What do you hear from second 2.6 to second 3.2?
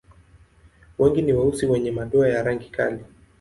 kali.